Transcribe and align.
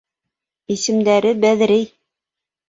Исемдәре 0.75 1.35
Бәҙерей. 1.45 1.85